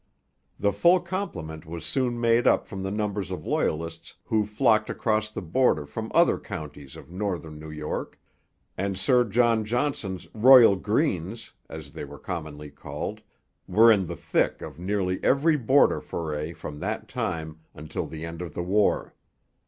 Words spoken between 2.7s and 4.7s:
the numbers of Loyalists who